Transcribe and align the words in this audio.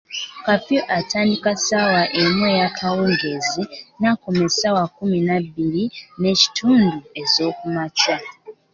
Kaafiyu 0.45 0.83
atandika 0.97 1.49
essaawa 1.55 2.01
emu 2.21 2.43
eyakawungeezi 2.53 3.63
n'akoma 3.99 4.41
essaawa 4.49 4.83
kkumi 4.87 5.19
na 5.27 5.35
bbiri 5.43 5.83
n'ekitundu 6.19 6.97
ezookumakya. 7.21 8.17